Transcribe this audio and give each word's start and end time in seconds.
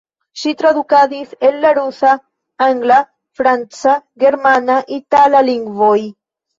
Ŝi 0.43 0.53
tradukadis 0.61 1.35
el 1.49 1.59
la 1.65 1.75
rusa, 1.79 2.15
angla, 2.69 2.99
franca, 3.43 3.97
germana, 4.27 4.83
itala 5.01 5.49
lingvoj. 5.55 5.99